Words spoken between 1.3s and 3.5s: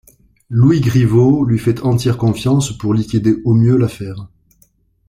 lui fait entière confiance pour liquider